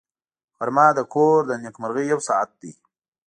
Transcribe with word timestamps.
غرمه 0.57 0.87
د 0.97 0.99
کور 1.13 1.37
د 1.47 1.51
نېکمرغۍ 1.63 2.05
یو 2.11 2.19
ساعت 2.27 2.49
دی 2.61 2.71